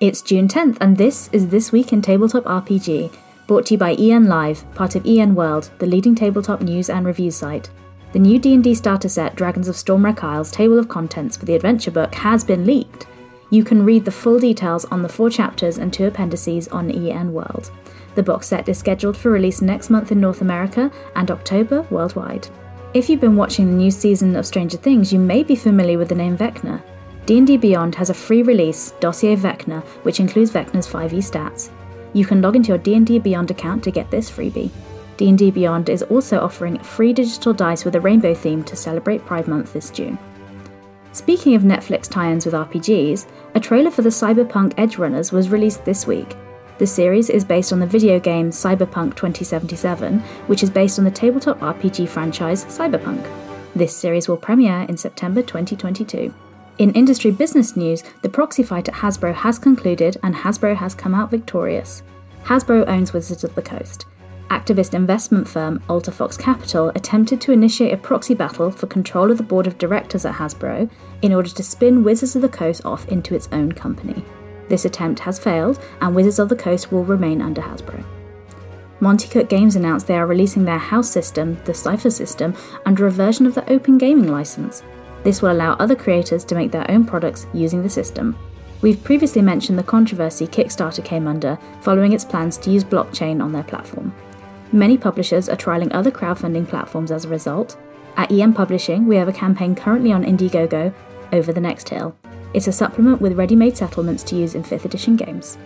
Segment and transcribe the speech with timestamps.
[0.00, 3.12] It's June 10th, and this is This Week in Tabletop RPG,
[3.48, 7.04] brought to you by EN Live, part of EN World, the leading tabletop news and
[7.04, 7.68] review site.
[8.12, 11.90] The new D&D starter set, Dragons of Stormwreck Isles Table of Contents for the adventure
[11.90, 13.08] book has been leaked.
[13.50, 17.32] You can read the full details on the four chapters and two appendices on EN
[17.32, 17.72] World.
[18.14, 22.46] The box set is scheduled for release next month in North America and October worldwide.
[22.94, 26.08] If you've been watching the new season of Stranger Things, you may be familiar with
[26.08, 26.84] the name Vecna.
[27.28, 31.68] D&D Beyond has a free release, Dossier Vecna, which includes Vecna's 5e stats.
[32.14, 34.70] You can log into your D&D Beyond account to get this freebie.
[35.18, 39.46] D&D Beyond is also offering free digital dice with a rainbow theme to celebrate Pride
[39.46, 40.18] Month this June.
[41.12, 46.06] Speaking of Netflix tie-ins with RPGs, a trailer for the Cyberpunk Edgerunners was released this
[46.06, 46.34] week.
[46.78, 51.10] The series is based on the video game Cyberpunk 2077, which is based on the
[51.10, 53.30] tabletop RPG franchise Cyberpunk.
[53.76, 56.32] This series will premiere in September 2022.
[56.78, 61.12] In industry business news, the proxy fight at Hasbro has concluded and Hasbro has come
[61.12, 62.04] out victorious.
[62.44, 64.06] Hasbro owns Wizards of the Coast.
[64.48, 69.42] Activist investment firm AltaFox Capital attempted to initiate a proxy battle for control of the
[69.42, 70.88] board of directors at Hasbro
[71.20, 74.24] in order to spin Wizards of the Coast off into its own company.
[74.68, 78.04] This attempt has failed, and Wizards of the Coast will remain under Hasbro.
[79.00, 82.54] Monte Cook Games announced they are releasing their house system, the Cypher system,
[82.86, 84.84] under a version of the Open Gaming license.
[85.28, 88.34] This will allow other creators to make their own products using the system.
[88.80, 93.52] We've previously mentioned the controversy Kickstarter came under following its plans to use blockchain on
[93.52, 94.14] their platform.
[94.72, 97.76] Many publishers are trialing other crowdfunding platforms as a result.
[98.16, 100.94] At EN Publishing, we have a campaign currently on Indiegogo,
[101.34, 102.16] Over the Next Hill.
[102.54, 105.58] It's a supplement with ready made settlements to use in 5th edition games.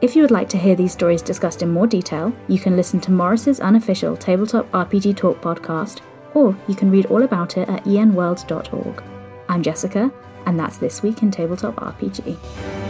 [0.00, 3.00] If you would like to hear these stories discussed in more detail, you can listen
[3.00, 5.98] to Morrus's unofficial Tabletop RPG Talk podcast
[6.34, 9.02] or you can read all about it at enworld.org.
[9.48, 10.12] I'm Jessica,
[10.46, 12.87] and that's This Week in Tabletop RPG.